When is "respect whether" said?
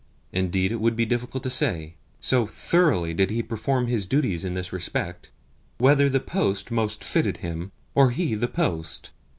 4.73-6.09